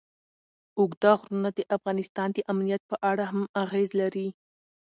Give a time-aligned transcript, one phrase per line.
[0.77, 4.27] اوږده غرونه د افغانستان د امنیت په اړه هم اغېز لري.